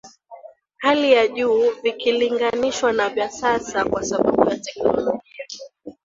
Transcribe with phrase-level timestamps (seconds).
[0.77, 5.47] Hali ya juu vikilinganishwa na vya sasa kwa sababu ya teknolojia